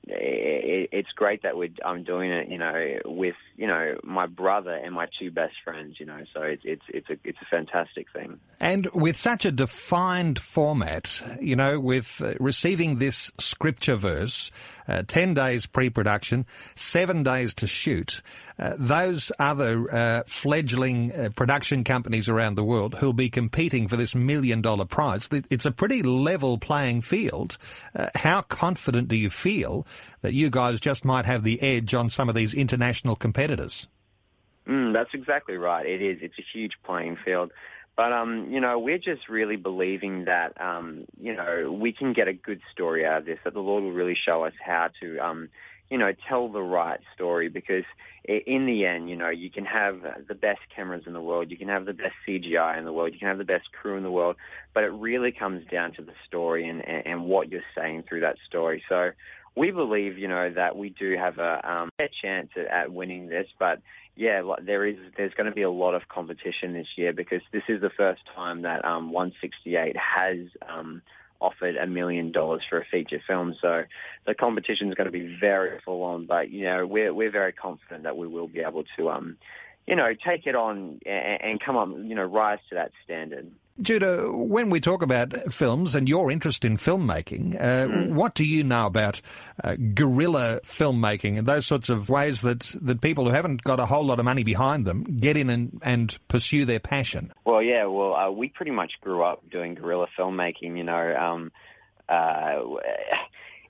it's 0.91 1.11
great 1.11 1.43
that 1.43 1.55
we're, 1.57 1.69
I'm 1.85 2.03
doing 2.03 2.31
it, 2.31 2.49
you 2.49 2.57
know, 2.57 2.99
with 3.05 3.35
you 3.55 3.67
know 3.67 3.95
my 4.03 4.25
brother 4.25 4.73
and 4.73 4.93
my 4.93 5.07
two 5.17 5.31
best 5.31 5.55
friends, 5.63 5.99
you 5.99 6.05
know. 6.05 6.23
So 6.33 6.41
it's 6.41 6.63
it's 6.65 6.83
it's 6.89 7.09
a 7.09 7.17
it's 7.23 7.37
a 7.41 7.45
fantastic 7.45 8.07
thing. 8.11 8.39
And 8.59 8.87
with 8.93 9.17
such 9.17 9.45
a 9.45 9.51
defined 9.51 10.39
format, 10.39 11.21
you 11.39 11.55
know, 11.55 11.79
with 11.79 12.21
uh, 12.21 12.33
receiving 12.39 12.99
this 12.99 13.31
scripture 13.37 13.95
verse, 13.95 14.51
uh, 14.87 15.03
ten 15.07 15.33
days 15.33 15.65
pre-production, 15.65 16.45
seven 16.75 17.23
days 17.23 17.53
to 17.55 17.67
shoot, 17.67 18.21
uh, 18.57 18.73
those 18.77 19.31
other 19.39 19.93
uh, 19.93 20.23
fledgling 20.27 21.13
uh, 21.13 21.29
production 21.35 21.83
companies 21.83 22.27
around 22.27 22.55
the 22.55 22.63
world 22.63 22.95
who'll 22.95 23.13
be 23.13 23.29
competing 23.29 23.87
for 23.87 23.95
this 23.95 24.15
million 24.15 24.61
dollar 24.61 24.85
prize, 24.85 25.29
it's 25.49 25.65
a 25.65 25.71
pretty 25.71 26.01
level 26.01 26.57
playing 26.57 26.79
playing 26.79 27.01
field. 27.01 27.57
Uh, 27.95 28.07
how 28.15 28.41
confident 28.41 29.07
do 29.07 29.15
you 29.15 29.29
feel 29.29 29.85
that 30.21 30.33
you 30.33 30.49
guys 30.49 30.78
just 30.79 31.05
might 31.05 31.25
have 31.25 31.43
the 31.43 31.61
edge 31.61 31.93
on 31.93 32.09
some 32.09 32.29
of 32.29 32.35
these 32.35 32.53
international 32.53 33.15
competitors? 33.15 33.87
Mm, 34.67 34.93
that's 34.93 35.13
exactly 35.13 35.57
right. 35.57 35.85
It 35.85 36.01
is. 36.01 36.19
It's 36.21 36.37
a 36.37 36.45
huge 36.53 36.73
playing 36.83 37.17
field. 37.23 37.51
But 37.95 38.13
um, 38.13 38.47
you 38.49 38.61
know, 38.61 38.79
we're 38.79 38.97
just 38.97 39.27
really 39.27 39.57
believing 39.57 40.25
that 40.25 40.59
um, 40.61 41.05
you 41.19 41.35
know 41.35 41.77
we 41.77 41.91
can 41.91 42.13
get 42.13 42.27
a 42.29 42.33
good 42.33 42.61
story 42.71 43.05
out 43.05 43.17
of 43.17 43.25
this. 43.25 43.39
That 43.43 43.53
the 43.53 43.59
Lord 43.59 43.83
will 43.83 43.91
really 43.91 44.15
show 44.15 44.45
us 44.45 44.53
how 44.63 44.89
to 45.01 45.19
um, 45.19 45.49
you 45.89 45.97
know, 45.97 46.11
tell 46.27 46.49
the 46.49 46.61
right 46.61 46.99
story 47.15 47.49
because 47.49 47.83
in 48.25 48.65
the 48.65 48.85
end, 48.85 49.09
you 49.09 49.15
know, 49.15 49.29
you 49.29 49.49
can 49.49 49.65
have 49.65 50.01
the 50.27 50.35
best 50.35 50.59
cameras 50.75 51.03
in 51.07 51.13
the 51.13 51.21
world, 51.21 51.49
you 51.49 51.57
can 51.57 51.67
have 51.67 51.85
the 51.85 51.93
best 51.93 52.13
CGI 52.27 52.77
in 52.77 52.85
the 52.85 52.93
world, 52.93 53.13
you 53.13 53.19
can 53.19 53.27
have 53.27 53.39
the 53.39 53.43
best 53.43 53.71
crew 53.71 53.97
in 53.97 54.03
the 54.03 54.11
world, 54.11 54.35
but 54.73 54.83
it 54.83 54.91
really 54.91 55.31
comes 55.31 55.65
down 55.71 55.93
to 55.93 56.01
the 56.01 56.13
story 56.27 56.67
and, 56.67 56.85
and 56.85 57.25
what 57.25 57.49
you're 57.49 57.61
saying 57.75 58.03
through 58.07 58.21
that 58.21 58.37
story. 58.47 58.83
So 58.87 59.11
we 59.55 59.71
believe, 59.71 60.17
you 60.17 60.27
know, 60.27 60.51
that 60.53 60.77
we 60.77 60.89
do 60.89 61.17
have 61.17 61.39
a, 61.39 61.69
um, 61.69 61.89
a 61.99 62.07
chance 62.21 62.49
at, 62.55 62.67
at 62.67 62.93
winning 62.93 63.27
this, 63.27 63.47
but 63.57 63.81
yeah, 64.15 64.41
there 64.61 64.85
is 64.85 64.97
there's 65.15 65.33
going 65.33 65.45
to 65.45 65.55
be 65.55 65.61
a 65.61 65.69
lot 65.71 65.93
of 65.95 66.09
competition 66.09 66.73
this 66.73 66.87
year 66.97 67.13
because 67.13 67.41
this 67.53 67.63
is 67.69 67.79
the 67.79 67.89
first 67.89 68.21
time 68.35 68.63
that 68.63 68.83
um, 68.83 69.13
168 69.13 69.95
has 69.95 70.39
um, 70.67 71.01
offered 71.41 71.75
a 71.75 71.87
million 71.87 72.31
dollars 72.31 72.61
for 72.69 72.79
a 72.79 72.85
feature 72.85 73.21
film. 73.25 73.55
So 73.61 73.83
the 74.25 74.33
competition 74.33 74.89
is 74.89 74.95
going 74.95 75.05
to 75.05 75.11
be 75.11 75.37
very 75.39 75.79
full 75.81 76.03
on, 76.03 76.25
but 76.25 76.49
you 76.49 76.63
know 76.63 76.85
we're 76.85 77.13
we're 77.13 77.31
very 77.31 77.53
confident 77.53 78.03
that 78.03 78.17
we 78.17 78.27
will 78.27 78.47
be 78.47 78.59
able 78.59 78.83
to 78.97 79.09
um 79.09 79.37
you 79.87 79.95
know 79.95 80.13
take 80.13 80.45
it 80.47 80.55
on 80.55 80.99
and, 81.05 81.41
and 81.41 81.59
come 81.59 81.77
up 81.77 81.89
you 81.89 82.15
know 82.15 82.25
rise 82.25 82.59
to 82.69 82.75
that 82.75 82.91
standard. 83.03 83.51
Judah, 83.81 84.31
when 84.31 84.69
we 84.69 84.79
talk 84.79 85.01
about 85.01 85.33
films 85.53 85.95
and 85.95 86.09
your 86.09 86.31
interest 86.31 86.65
in 86.65 86.77
filmmaking, 86.77 87.55
uh, 87.55 87.87
mm. 87.87 88.13
what 88.13 88.35
do 88.35 88.43
you 88.43 88.63
know 88.63 88.85
about 88.85 89.21
uh, 89.63 89.75
guerrilla 89.93 90.59
filmmaking 90.63 91.37
and 91.37 91.47
those 91.47 91.65
sorts 91.65 91.89
of 91.89 92.09
ways 92.09 92.41
that, 92.41 92.71
that 92.81 92.99
people 93.01 93.25
who 93.25 93.31
haven't 93.31 93.63
got 93.63 93.79
a 93.79 93.85
whole 93.85 94.05
lot 94.05 94.19
of 94.19 94.25
money 94.25 94.43
behind 94.43 94.85
them 94.85 95.03
get 95.03 95.37
in 95.37 95.49
and, 95.49 95.79
and 95.81 96.17
pursue 96.27 96.65
their 96.65 96.79
passion? 96.79 97.33
Well, 97.45 97.61
yeah, 97.61 97.85
well, 97.85 98.15
uh, 98.15 98.29
we 98.31 98.49
pretty 98.49 98.71
much 98.71 98.99
grew 99.01 99.23
up 99.23 99.49
doing 99.49 99.75
guerrilla 99.75 100.07
filmmaking, 100.17 100.77
you 100.77 100.83
know. 100.83 101.15
Um, 101.15 101.51
uh, 102.09 102.59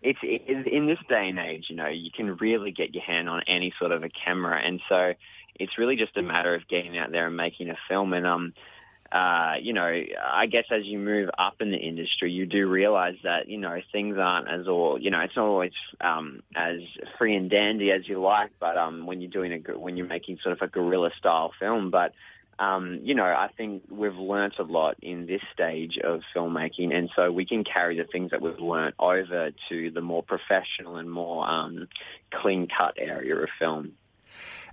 it's 0.01 0.19
it, 0.23 0.67
in 0.67 0.87
this 0.87 0.99
day 1.07 1.29
and 1.29 1.39
age, 1.39 1.65
you 1.69 1.75
know, 1.75 1.87
you 1.87 2.09
can 2.11 2.37
really 2.37 2.71
get 2.71 2.95
your 2.95 3.03
hand 3.03 3.29
on 3.29 3.43
any 3.47 3.73
sort 3.77 3.91
of 3.91 4.03
a 4.03 4.09
camera, 4.09 4.59
and 4.59 4.79
so 4.89 5.13
it's 5.55 5.77
really 5.77 5.97
just 5.97 6.15
a 6.17 6.21
matter 6.21 6.55
of 6.55 6.67
getting 6.67 6.97
out 6.97 7.11
there 7.11 7.27
and 7.27 7.35
making 7.35 7.69
a 7.69 7.77
film. 7.87 8.13
And 8.13 8.25
um, 8.25 8.53
uh, 9.11 9.55
you 9.59 9.73
know, 9.73 10.03
I 10.23 10.45
guess 10.45 10.65
as 10.69 10.85
you 10.85 10.99
move 10.99 11.29
up 11.37 11.61
in 11.61 11.71
the 11.71 11.77
industry, 11.77 12.31
you 12.31 12.45
do 12.45 12.67
realize 12.67 13.15
that, 13.23 13.49
you 13.49 13.57
know, 13.57 13.81
things 13.91 14.17
aren't 14.19 14.47
as 14.47 14.67
all, 14.67 14.99
you 15.01 15.09
know, 15.09 15.19
it's 15.21 15.35
not 15.35 15.45
always 15.45 15.71
um, 15.99 16.43
as 16.55 16.81
free 17.17 17.35
and 17.35 17.49
dandy 17.49 17.91
as 17.91 18.07
you 18.07 18.21
like, 18.21 18.51
but 18.59 18.77
um, 18.77 19.07
when 19.07 19.19
you're 19.19 19.31
doing 19.31 19.51
a, 19.67 19.77
when 19.77 19.97
you're 19.97 20.05
making 20.05 20.37
sort 20.43 20.53
of 20.53 20.61
a 20.61 20.67
guerrilla 20.67 21.09
style 21.17 21.51
film, 21.59 21.89
but, 21.89 22.13
um, 22.59 22.99
you 23.01 23.15
know, 23.15 23.23
I 23.23 23.49
think 23.57 23.83
we've 23.89 24.17
learnt 24.17 24.59
a 24.59 24.63
lot 24.63 24.97
in 25.01 25.25
this 25.25 25.41
stage 25.53 25.97
of 25.97 26.21
filmmaking, 26.35 26.93
and 26.93 27.09
so 27.15 27.31
we 27.31 27.45
can 27.45 27.63
carry 27.63 27.97
the 27.97 28.03
things 28.03 28.31
that 28.31 28.41
we've 28.41 28.59
learnt 28.59 28.95
over 28.99 29.51
to 29.69 29.91
the 29.91 30.01
more 30.01 30.21
professional 30.21 30.97
and 30.97 31.09
more 31.09 31.49
um, 31.49 31.87
clean 32.31 32.67
cut 32.67 32.95
area 32.97 33.35
of 33.35 33.49
film. 33.57 33.93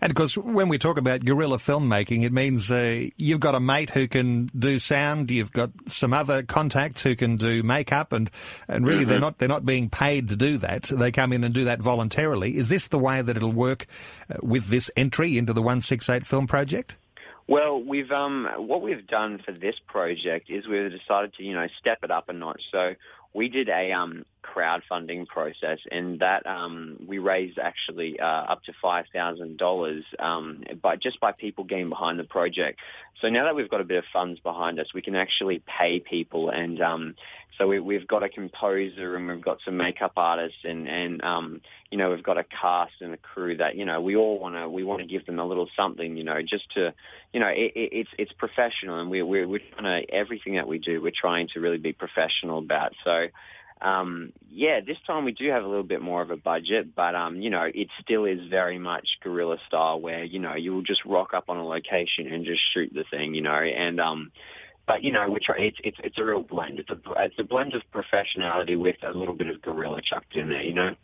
And 0.01 0.11
of 0.11 0.17
course, 0.17 0.37
when 0.37 0.69
we 0.69 0.79
talk 0.79 0.99
about 0.99 1.25
guerrilla 1.25 1.59
filmmaking, 1.59 2.25
it 2.25 2.33
means 2.33 2.71
uh, 2.71 3.07
you've 3.17 3.41
got 3.41 3.55
a 3.55 3.61
mate 3.61 3.91
who 3.91 4.07
can 4.09 4.47
do 4.47 4.79
sound, 4.79 5.31
you've 5.31 5.53
got 5.53 5.71
some 5.87 6.13
other 6.13 6.43
contacts 6.43 7.03
who 7.03 7.17
can 7.17 7.37
do 7.37 7.63
makeup, 7.63 8.13
and 8.13 8.31
and 8.69 8.87
really 8.87 9.01
mm-hmm. 9.01 9.11
they're 9.11 9.21
not 9.21 9.39
they're 9.39 9.49
not 9.49 9.65
being 9.65 9.89
paid 9.89 10.29
to 10.29 10.37
do 10.37 10.59
that. 10.59 10.85
They 10.85 11.13
come 11.13 11.33
in 11.33 11.45
and 11.45 11.55
do 11.55 11.65
that 11.65 11.81
voluntarily. 11.81 12.57
Is 12.57 12.69
this 12.69 12.89
the 12.89 12.99
way 12.99 13.23
that 13.23 13.37
it'll 13.37 13.53
work 13.53 13.87
uh, 14.31 14.37
with 14.43 14.69
this 14.69 14.91
entry 14.97 15.39
into 15.39 15.53
the 15.53 15.63
One 15.63 15.81
Six 15.83 16.09
Eight 16.09 16.27
Film 16.27 16.47
Project? 16.47 16.97
Well, 17.49 17.81
we've 17.81 18.11
um, 18.11 18.49
what 18.57 18.83
we've 18.83 19.07
done 19.07 19.39
for 19.39 19.53
this 19.53 19.77
project 19.87 20.51
is 20.51 20.67
we've 20.67 20.91
decided 20.91 21.35
to 21.35 21.45
you 21.45 21.55
know 21.55 21.69
step 21.79 21.99
it 22.03 22.11
up 22.11 22.29
a 22.29 22.33
notch. 22.33 22.63
So 22.73 22.95
we 23.33 23.49
did 23.49 23.69
a 23.69 23.93
um, 23.93 24.25
crowdfunding 24.55 25.27
process, 25.27 25.79
and 25.91 26.21
that 26.21 26.47
um, 26.47 26.97
we 27.07 27.19
raised 27.19 27.59
actually 27.59 28.19
uh, 28.21 28.25
up 28.25 28.63
to 28.65 28.73
five 28.81 29.07
thousand 29.13 29.57
dollars 29.59 30.05
um, 30.19 30.63
by 30.83 30.97
just 30.97 31.21
by 31.21 31.33
people 31.33 31.65
getting 31.65 31.89
behind 31.89 32.19
the 32.19 32.25
project. 32.25 32.79
So 33.21 33.29
now 33.29 33.45
that 33.45 33.57
we've 33.57 33.71
got 33.71 33.81
a 33.81 33.85
bit 33.85 33.99
of 33.99 34.05
funds 34.13 34.41
behind 34.41 34.79
us, 34.79 34.89
we 34.95 35.03
can 35.03 35.15
actually 35.15 35.63
pay 35.67 36.01
people, 36.01 36.51
and 36.51 36.81
um, 36.81 37.15
so 37.59 37.67
we, 37.67 37.95
have 37.95 38.07
got 38.07 38.23
a 38.23 38.29
composer 38.29 39.17
and 39.17 39.27
we've 39.27 39.41
got 39.41 39.59
some 39.65 39.77
makeup 39.77 40.13
artists, 40.17 40.59
and 40.65 40.87
and 40.87 41.25
um, 41.25 41.61
you 41.91 41.97
know 41.97 42.11
we've 42.11 42.23
got 42.23 42.37
a 42.37 42.45
cast 42.45 42.93
and 43.01 43.15
a 43.15 43.17
crew 43.17 43.57
that 43.57 43.77
you 43.77 43.85
know 43.85 44.01
we 44.01 44.17
all 44.17 44.39
want 44.39 44.57
to 44.57 44.69
we 44.69 44.85
want 44.85 45.01
to 45.01 45.07
give 45.07 45.25
them 45.25 45.39
a 45.39 45.45
little 45.45 45.69
something, 45.75 46.17
you 46.17 46.25
know, 46.25 46.43
just 46.43 46.71
to 46.75 46.93
you 47.33 47.41
know 47.41 47.49
it, 47.49 47.73
it, 47.75 47.91
it's 47.93 48.11
it's 48.19 48.33
professional, 48.33 49.01
and 49.01 49.11
we, 49.11 49.23
we're 49.23 49.49
we're 49.49 49.61
trying 49.73 50.03
to 50.03 50.15
everything 50.15 50.57
that 50.57 50.69
we 50.69 50.79
do, 50.79 51.01
we're 51.01 51.13
trying 51.15 51.49
to 51.49 51.61
really 51.61 51.79
be 51.79 51.93
professional 51.93 52.59
about. 52.59 52.93
So 53.05 53.29
um, 53.81 54.33
yeah, 54.51 54.81
this 54.81 54.97
time 55.07 55.25
we 55.25 55.33
do 55.33 55.51
have 55.51 55.63
a 55.63 55.67
little 55.67 55.85
bit 55.85 56.01
more 56.01 56.23
of 56.23 56.31
a 56.31 56.37
budget, 56.37 56.95
but 56.95 57.15
um, 57.15 57.41
you 57.41 57.51
know, 57.51 57.69
it 57.75 57.89
still 58.01 58.25
is 58.25 58.41
very 58.49 58.79
much 58.79 59.07
guerrilla 59.23 59.59
style, 59.67 60.01
where 60.01 60.25
you 60.25 60.39
know 60.39 60.55
you 60.55 60.73
will 60.73 60.83
just 60.83 61.05
rock 61.05 61.35
up 61.35 61.51
on 61.51 61.59
a 61.59 61.65
location 61.65 62.27
and 62.33 62.47
just 62.47 62.63
shoot 62.73 62.91
the 62.95 63.05
thing, 63.11 63.35
you 63.35 63.43
know, 63.43 63.51
and 63.51 64.01
um, 64.01 64.33
but 64.87 65.03
you 65.03 65.13
know, 65.13 65.29
we 65.29 65.41
try. 65.41 65.57
It's 65.59 65.79
it's 65.85 65.99
it's 66.03 66.19
a 66.19 66.25
real 66.25 66.43
blend. 66.43 66.79
It's 66.79 66.91
a 66.91 66.99
it's 67.19 67.39
a 67.39 67.45
blend 67.45 67.75
of 67.75 67.83
professionality 67.93 68.79
with 68.79 68.97
a 69.03 69.11
little 69.11 69.35
bit 69.35 69.49
of 69.49 69.61
guerrilla 69.61 70.01
chucked 70.03 70.37
in 70.37 70.49
there, 70.49 70.63
you 70.63 70.75
know. 70.75 70.95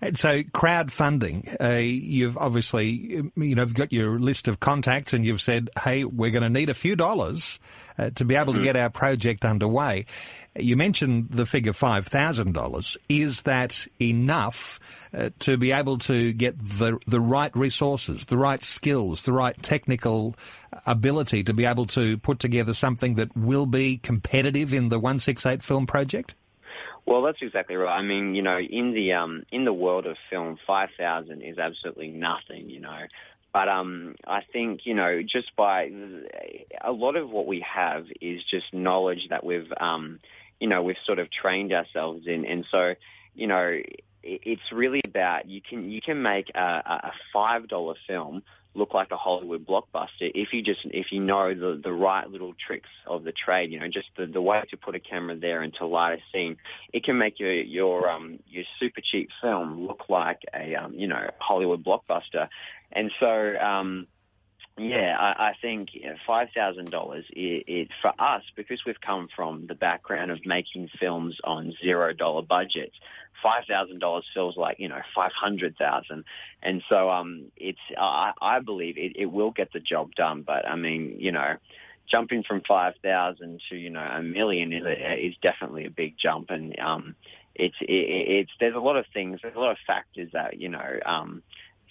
And 0.00 0.18
so, 0.18 0.42
crowdfunding. 0.42 1.56
Uh, 1.60 1.78
you've 1.78 2.36
obviously 2.36 3.30
you 3.36 3.54
know 3.54 3.66
got 3.66 3.92
your 3.92 4.18
list 4.18 4.48
of 4.48 4.60
contacts, 4.60 5.12
and 5.12 5.24
you've 5.24 5.40
said, 5.40 5.70
"Hey, 5.82 6.04
we're 6.04 6.30
going 6.30 6.42
to 6.42 6.50
need 6.50 6.70
a 6.70 6.74
few 6.74 6.96
dollars 6.96 7.58
uh, 7.98 8.10
to 8.10 8.24
be 8.24 8.34
able 8.34 8.52
mm-hmm. 8.52 8.60
to 8.60 8.64
get 8.64 8.76
our 8.76 8.90
project 8.90 9.44
underway." 9.44 10.06
You 10.54 10.76
mentioned 10.76 11.30
the 11.30 11.46
figure 11.46 11.72
five 11.72 12.06
thousand 12.06 12.52
dollars. 12.52 12.96
Is 13.08 13.42
that 13.42 13.86
enough 14.00 14.80
uh, 15.14 15.30
to 15.40 15.56
be 15.56 15.72
able 15.72 15.98
to 15.98 16.32
get 16.32 16.58
the 16.58 16.98
the 17.06 17.20
right 17.20 17.54
resources, 17.56 18.26
the 18.26 18.38
right 18.38 18.62
skills, 18.62 19.22
the 19.22 19.32
right 19.32 19.60
technical 19.62 20.34
ability 20.86 21.44
to 21.44 21.54
be 21.54 21.64
able 21.64 21.86
to 21.86 22.18
put 22.18 22.38
together 22.38 22.74
something 22.74 23.14
that 23.14 23.36
will 23.36 23.66
be 23.66 23.98
competitive 23.98 24.72
in 24.72 24.88
the 24.88 24.98
one 24.98 25.18
six 25.20 25.44
eight 25.46 25.62
film 25.62 25.86
project? 25.86 26.34
Well, 27.06 27.22
that's 27.22 27.40
exactly 27.40 27.76
right. 27.76 27.96
I 27.96 28.02
mean, 28.02 28.34
you 28.34 28.42
know, 28.42 28.58
in 28.58 28.92
the 28.92 29.12
um, 29.12 29.44
in 29.52 29.64
the 29.64 29.72
world 29.72 30.06
of 30.06 30.16
film, 30.28 30.58
five 30.66 30.90
thousand 30.98 31.42
is 31.42 31.56
absolutely 31.58 32.08
nothing. 32.08 32.68
You 32.68 32.80
know, 32.80 32.98
but 33.52 33.68
um, 33.68 34.16
I 34.26 34.42
think 34.52 34.86
you 34.86 34.94
know, 34.94 35.22
just 35.22 35.54
by 35.54 35.90
a 36.82 36.90
lot 36.92 37.16
of 37.16 37.30
what 37.30 37.46
we 37.46 37.60
have 37.60 38.06
is 38.20 38.42
just 38.44 38.74
knowledge 38.74 39.28
that 39.30 39.44
we've 39.44 39.72
um, 39.80 40.18
you 40.58 40.66
know 40.68 40.82
we've 40.82 40.96
sort 41.04 41.20
of 41.20 41.30
trained 41.30 41.72
ourselves 41.72 42.26
in, 42.26 42.44
and 42.44 42.66
so 42.70 42.96
you 43.36 43.46
know, 43.46 43.78
it's 44.24 44.72
really 44.72 45.00
about 45.06 45.48
you 45.48 45.60
can 45.62 45.88
you 45.90 46.00
can 46.00 46.22
make 46.22 46.50
a, 46.56 46.82
a 47.04 47.12
five 47.32 47.68
dollar 47.68 47.94
film 48.08 48.42
look 48.76 48.94
like 48.94 49.10
a 49.10 49.16
Hollywood 49.16 49.66
blockbuster 49.66 50.30
if 50.34 50.52
you 50.52 50.62
just 50.62 50.80
if 50.84 51.12
you 51.12 51.20
know 51.20 51.54
the 51.54 51.80
the 51.82 51.92
right 51.92 52.28
little 52.28 52.54
tricks 52.54 52.90
of 53.06 53.24
the 53.24 53.32
trade, 53.32 53.72
you 53.72 53.80
know, 53.80 53.88
just 53.88 54.08
the, 54.16 54.26
the 54.26 54.40
way 54.40 54.62
to 54.70 54.76
put 54.76 54.94
a 54.94 55.00
camera 55.00 55.36
there 55.36 55.62
and 55.62 55.74
to 55.74 55.86
light 55.86 56.18
a 56.18 56.22
scene, 56.32 56.56
it 56.92 57.04
can 57.04 57.18
make 57.18 57.40
your 57.40 57.52
your 57.52 58.08
um 58.08 58.38
your 58.48 58.64
super 58.78 59.00
cheap 59.00 59.30
film 59.40 59.86
look 59.86 60.04
like 60.08 60.40
a 60.54 60.74
um 60.74 60.94
you 60.94 61.08
know 61.08 61.30
Hollywood 61.38 61.84
blockbuster, 61.84 62.48
and 62.92 63.10
so 63.18 63.56
um 63.58 64.06
yeah, 64.78 65.16
I, 65.18 65.48
I 65.48 65.54
think 65.60 65.90
five 66.26 66.48
thousand 66.54 66.90
dollars. 66.90 67.24
It 67.30 67.88
for 68.02 68.12
us 68.18 68.42
because 68.54 68.84
we've 68.84 69.00
come 69.00 69.28
from 69.34 69.66
the 69.66 69.74
background 69.74 70.30
of 70.30 70.44
making 70.44 70.90
films 71.00 71.38
on 71.44 71.74
zero 71.82 72.12
dollar 72.12 72.42
budgets. 72.42 72.94
Five 73.42 73.64
thousand 73.66 74.00
dollars 74.00 74.24
feels 74.34 74.56
like 74.56 74.78
you 74.78 74.88
know 74.88 75.00
five 75.14 75.32
hundred 75.32 75.78
thousand, 75.78 76.24
and 76.62 76.82
so 76.90 77.08
um, 77.10 77.46
it's 77.56 77.78
I, 77.96 78.32
I 78.40 78.60
believe 78.60 78.98
it, 78.98 79.16
it 79.16 79.26
will 79.26 79.50
get 79.50 79.72
the 79.72 79.80
job 79.80 80.14
done. 80.14 80.42
But 80.42 80.68
I 80.68 80.76
mean, 80.76 81.16
you 81.18 81.32
know, 81.32 81.56
jumping 82.06 82.42
from 82.42 82.60
five 82.68 82.94
thousand 83.02 83.62
to 83.70 83.76
you 83.76 83.88
know 83.88 84.00
a 84.00 84.22
million 84.22 84.74
is, 84.74 84.84
is 85.18 85.34
definitely 85.40 85.86
a 85.86 85.90
big 85.90 86.18
jump, 86.18 86.50
and 86.50 86.78
um, 86.78 87.16
it's 87.54 87.76
it, 87.80 87.86
it's 87.88 88.52
there's 88.60 88.74
a 88.74 88.80
lot 88.80 88.96
of 88.96 89.06
things, 89.12 89.40
there's 89.42 89.56
a 89.56 89.60
lot 89.60 89.72
of 89.72 89.78
factors 89.86 90.28
that 90.32 90.60
you 90.60 90.68
know 90.68 90.98
um, 91.06 91.42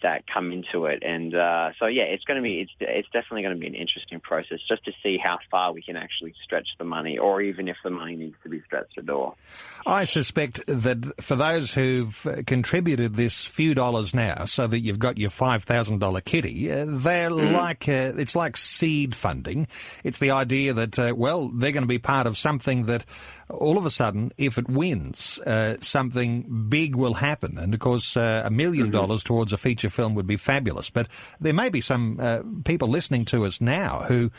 that 0.05 0.27
come 0.31 0.51
into 0.51 0.85
it. 0.85 1.01
And 1.01 1.33
uh, 1.33 1.71
so, 1.79 1.87
yeah, 1.87 2.03
it's 2.03 2.23
going 2.25 2.37
to 2.37 2.43
be 2.43 2.59
it's 2.59 2.71
it's 2.79 3.09
definitely 3.11 3.41
going 3.41 3.55
to 3.55 3.59
be 3.59 3.65
an 3.65 3.73
interesting 3.73 4.19
process 4.19 4.59
just 4.67 4.85
to 4.85 4.91
see 5.01 5.17
how 5.17 5.39
far 5.49 5.73
we 5.73 5.81
can 5.81 5.95
actually 5.95 6.35
stretch 6.43 6.67
the 6.77 6.85
money, 6.85 7.17
or 7.17 7.41
even 7.41 7.67
if 7.67 7.77
the 7.83 7.89
money 7.89 8.15
needs 8.15 8.35
to 8.43 8.49
be 8.49 8.61
stretched 8.61 8.99
at 8.99 9.09
all. 9.09 9.35
I 9.83 10.05
suspect 10.05 10.63
that 10.67 11.23
for 11.23 11.35
those 11.35 11.73
who've 11.73 12.43
contributed 12.45 13.15
this 13.15 13.45
few 13.47 13.73
dollars 13.73 14.13
now, 14.13 14.45
so 14.45 14.67
that 14.67 14.79
you've 14.79 14.99
got 14.99 15.17
your 15.17 15.31
five 15.31 15.63
thousand 15.63 15.99
dollar 15.99 16.21
kitty, 16.21 16.71
uh, 16.71 16.85
they're 16.87 17.31
mm. 17.31 17.51
like 17.51 17.89
uh, 17.89 18.13
it's 18.15 18.35
like 18.35 18.57
seed 18.57 19.15
funding. 19.15 19.67
It's 20.03 20.19
the 20.19 20.31
idea 20.31 20.73
that 20.73 20.99
uh, 20.99 21.15
well, 21.17 21.49
they're 21.49 21.71
going 21.71 21.81
to 21.81 21.87
be 21.87 21.97
part 21.97 22.27
of 22.27 22.37
something 22.37 22.85
that 22.85 23.05
all 23.49 23.77
of 23.77 23.85
a 23.85 23.89
sudden, 23.89 24.31
if 24.37 24.57
it 24.57 24.67
wins, 24.67 25.39
uh, 25.39 25.77
something 25.81 26.67
big 26.67 26.95
will 26.95 27.13
happen. 27.13 27.57
And 27.57 27.73
of 27.73 27.79
course, 27.79 28.17
uh, 28.17 28.41
a 28.43 28.49
million 28.49 28.85
mm-hmm. 28.85 28.93
dollars 28.93 29.23
towards 29.23 29.53
a 29.53 29.57
feature 29.57 29.89
film 29.95 30.15
would 30.15 30.27
be 30.27 30.37
fabulous. 30.37 30.89
But 30.89 31.07
there 31.39 31.53
may 31.53 31.69
be 31.69 31.81
some 31.81 32.19
uh, 32.19 32.41
people 32.63 32.89
listening 32.89 33.25
to 33.25 33.45
us 33.45 33.61
now 33.61 34.03
who 34.07 34.31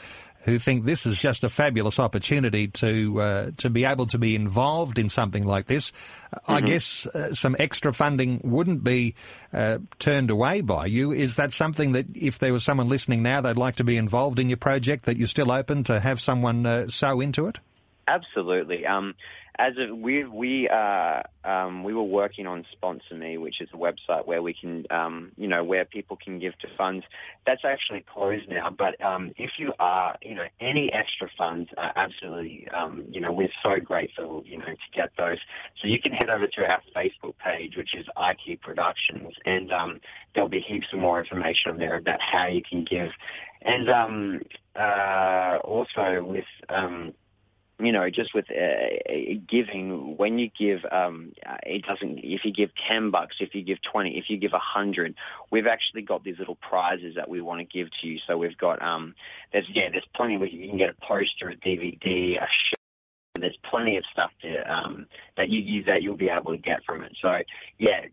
who 0.46 0.60
think 0.60 0.84
this 0.84 1.06
is 1.06 1.18
just 1.18 1.42
a 1.42 1.50
fabulous 1.50 1.98
opportunity 1.98 2.68
to 2.68 3.20
uh, 3.20 3.50
to 3.56 3.68
be 3.68 3.84
able 3.84 4.06
to 4.06 4.18
be 4.18 4.36
involved 4.36 4.96
in 4.96 5.08
something 5.08 5.44
like 5.44 5.66
this. 5.66 5.90
Mm-hmm. 5.90 6.52
I 6.52 6.60
guess 6.60 7.06
uh, 7.06 7.34
some 7.34 7.56
extra 7.58 7.92
funding 7.92 8.40
wouldn't 8.44 8.84
be 8.84 9.16
uh, 9.52 9.78
turned 9.98 10.30
away 10.30 10.60
by 10.60 10.86
you. 10.86 11.10
Is 11.10 11.36
that 11.36 11.52
something 11.52 11.92
that 11.92 12.06
if 12.14 12.38
there 12.38 12.52
was 12.52 12.62
someone 12.62 12.88
listening 12.88 13.22
now, 13.24 13.40
they'd 13.40 13.56
like 13.56 13.76
to 13.76 13.84
be 13.84 13.96
involved 13.96 14.38
in 14.38 14.48
your 14.48 14.56
project, 14.56 15.06
that 15.06 15.16
you're 15.16 15.26
still 15.26 15.50
open 15.50 15.82
to 15.84 15.98
have 15.98 16.20
someone 16.20 16.64
uh, 16.64 16.88
so 16.88 17.20
into 17.20 17.48
it? 17.48 17.58
Absolutely. 18.06 18.86
Um, 18.86 19.14
as 19.58 19.74
a, 19.78 19.94
we 19.94 20.24
we 20.24 20.68
uh, 20.68 21.22
um, 21.44 21.84
we 21.84 21.94
were 21.94 22.02
working 22.02 22.46
on 22.46 22.64
Sponsor 22.72 23.14
Me, 23.14 23.38
which 23.38 23.60
is 23.60 23.68
a 23.72 23.76
website 23.76 24.26
where 24.26 24.42
we 24.42 24.52
can 24.52 24.84
um, 24.90 25.32
you 25.36 25.48
know 25.48 25.64
where 25.64 25.84
people 25.84 26.16
can 26.16 26.38
give 26.38 26.58
to 26.58 26.68
funds. 26.76 27.04
That's 27.46 27.64
actually 27.64 28.04
closed 28.12 28.48
now. 28.48 28.70
But 28.70 29.02
um, 29.02 29.32
if 29.36 29.52
you 29.58 29.72
are 29.78 30.16
you 30.22 30.34
know 30.34 30.46
any 30.60 30.92
extra 30.92 31.28
funds, 31.36 31.70
uh, 31.76 31.90
absolutely 31.96 32.68
um, 32.76 33.04
you 33.10 33.20
know 33.20 33.32
we're 33.32 33.52
so 33.62 33.78
grateful 33.78 34.42
you 34.46 34.58
know 34.58 34.66
to 34.66 34.90
get 34.94 35.10
those. 35.16 35.38
So 35.80 35.88
you 35.88 36.00
can 36.00 36.12
head 36.12 36.30
over 36.30 36.46
to 36.46 36.66
our 36.66 36.82
Facebook 36.94 37.36
page, 37.38 37.76
which 37.76 37.94
is 37.94 38.06
iKey 38.16 38.60
Productions, 38.60 39.34
and 39.44 39.72
um, 39.72 40.00
there'll 40.34 40.48
be 40.48 40.60
heaps 40.60 40.86
of 40.92 40.98
more 40.98 41.20
information 41.20 41.78
there 41.78 41.96
about 41.96 42.20
how 42.20 42.46
you 42.46 42.62
can 42.62 42.84
give. 42.84 43.10
And 43.62 43.90
um, 43.90 44.40
uh, 44.78 45.58
also 45.64 46.22
with 46.22 46.44
you 47.78 47.92
know, 47.92 48.08
just 48.08 48.34
with 48.34 48.46
uh, 48.50 49.34
giving, 49.46 50.16
when 50.16 50.38
you 50.38 50.50
give, 50.58 50.80
um, 50.90 51.32
uh, 51.44 51.56
it 51.62 51.84
doesn't, 51.84 52.20
if 52.22 52.44
you 52.44 52.52
give 52.52 52.70
10 52.88 53.10
bucks, 53.10 53.36
if 53.40 53.54
you 53.54 53.62
give 53.62 53.78
20, 53.82 54.16
if 54.16 54.30
you 54.30 54.38
give 54.38 54.52
100, 54.52 55.14
we've 55.50 55.66
actually 55.66 56.02
got 56.02 56.24
these 56.24 56.38
little 56.38 56.56
prizes 56.56 57.14
that 57.16 57.28
we 57.28 57.42
want 57.42 57.60
to 57.60 57.64
give 57.64 57.88
to 58.00 58.06
you. 58.06 58.18
So 58.26 58.38
we've 58.38 58.56
got, 58.56 58.80
um, 58.80 59.14
there's, 59.52 59.68
yeah, 59.68 59.90
there's 59.90 60.06
plenty 60.14 60.38
where 60.38 60.48
you 60.48 60.68
can 60.68 60.78
get 60.78 60.90
a 60.90 61.06
poster, 61.06 61.50
a 61.50 61.56
DVD, 61.56 62.42
a 62.42 62.46
shirt. 62.46 62.78
There's 63.38 63.58
plenty 63.64 63.98
of 63.98 64.04
stuff 64.10 64.30
to, 64.40 64.74
um, 64.74 65.06
that 65.36 65.50
you, 65.50 65.60
you 65.60 65.84
that 65.84 66.02
you'll 66.02 66.16
be 66.16 66.30
able 66.30 66.52
to 66.52 66.58
get 66.58 66.82
from 66.84 67.02
it. 67.02 67.12
So 67.20 67.40
yeah, 67.78 68.06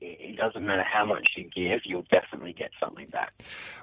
it 0.00 0.36
doesn't 0.36 0.64
matter 0.64 0.82
how 0.82 1.04
much 1.04 1.28
you 1.36 1.44
give, 1.44 1.80
you'll 1.84 2.06
definitely 2.10 2.52
get 2.52 2.70
something 2.80 3.06
back. 3.08 3.32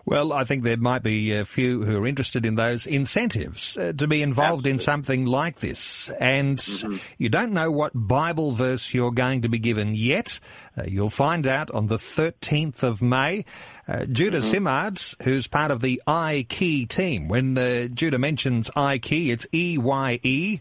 Well, 0.06 0.34
I 0.34 0.44
think 0.44 0.64
there 0.64 0.78
might 0.78 1.04
be 1.04 1.34
a 1.34 1.46
few 1.46 1.84
who 1.84 2.02
are 2.02 2.08
interested 2.08 2.46
in 2.46 2.56
those 2.56 2.88
incentives 2.88 3.78
uh, 3.78 3.94
to 3.98 4.08
be 4.08 4.22
involved 4.22 4.66
Absolutely. 4.66 4.72
in 4.72 4.80
something 4.80 5.26
like 5.26 5.60
this. 5.60 6.10
And 6.20 6.58
mm-hmm. 6.58 6.98
you 7.18 7.30
don't 7.30 7.52
know 7.52 7.72
what 7.72 7.92
Bible 7.94 8.54
verse 8.54 8.94
you're 8.94 9.12
going 9.12 9.42
to 9.42 9.50
be 9.50 9.60
given 9.60 9.94
yet. 9.96 10.40
Uh, 10.78 10.84
you'll 10.88 11.10
find 11.10 11.46
out 11.46 11.70
on 11.72 11.88
the 11.88 11.98
13th 11.98 12.84
of 12.84 13.02
May. 13.02 13.46
Uh, 13.88 14.06
Judah 14.06 14.40
mm-hmm. 14.40 14.68
Simards, 14.68 15.22
who's 15.24 15.48
part 15.48 15.72
of 15.72 15.82
the 15.82 16.02
I 16.08 16.46
Key 16.50 16.86
team. 16.86 17.28
When 17.28 17.58
uh, 17.58 17.88
Judah 17.88 18.20
mentions 18.20 18.72
I 18.76 18.98
Key, 18.98 19.32
it's 19.32 19.48
E 19.54 19.78
Y 19.78 20.20
E 20.24 20.60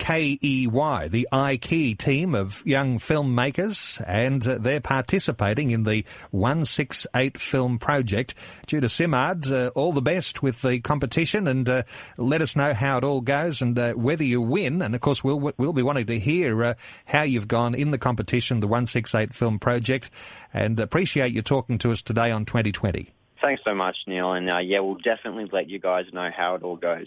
KEY, 0.00 0.66
the 1.08 1.28
iKey 1.30 1.96
team 1.96 2.34
of 2.34 2.62
young 2.66 2.98
filmmakers, 2.98 4.02
and 4.06 4.44
uh, 4.46 4.56
they're 4.58 4.80
participating 4.80 5.70
in 5.70 5.84
the 5.84 6.04
168 6.30 7.38
film 7.38 7.78
project. 7.78 8.34
Judah 8.66 8.88
Simard, 8.88 9.46
uh, 9.46 9.70
all 9.74 9.92
the 9.92 10.00
best 10.00 10.42
with 10.42 10.62
the 10.62 10.80
competition 10.80 11.46
and 11.46 11.68
uh, 11.68 11.82
let 12.16 12.40
us 12.40 12.56
know 12.56 12.72
how 12.72 12.96
it 12.96 13.04
all 13.04 13.20
goes 13.20 13.60
and 13.60 13.78
uh, 13.78 13.92
whether 13.92 14.24
you 14.24 14.40
win. 14.40 14.80
And 14.80 14.94
of 14.94 15.02
course, 15.02 15.22
we'll, 15.22 15.52
we'll 15.58 15.74
be 15.74 15.82
wanting 15.82 16.06
to 16.06 16.18
hear 16.18 16.64
uh, 16.64 16.74
how 17.04 17.22
you've 17.22 17.46
gone 17.46 17.74
in 17.74 17.90
the 17.90 17.98
competition, 17.98 18.60
the 18.60 18.66
168 18.66 19.34
film 19.34 19.58
project, 19.58 20.10
and 20.54 20.80
appreciate 20.80 21.34
you 21.34 21.42
talking 21.42 21.76
to 21.78 21.92
us 21.92 22.00
today 22.00 22.30
on 22.30 22.46
2020. 22.46 23.12
Thanks 23.42 23.62
so 23.66 23.74
much, 23.74 23.96
Neil. 24.06 24.32
And 24.32 24.50
uh, 24.50 24.58
yeah, 24.58 24.80
we'll 24.80 24.94
definitely 24.94 25.48
let 25.52 25.68
you 25.68 25.78
guys 25.78 26.06
know 26.12 26.30
how 26.34 26.54
it 26.54 26.62
all 26.62 26.76
goes. 26.76 27.06